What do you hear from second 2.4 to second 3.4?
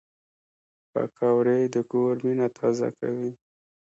تازه کوي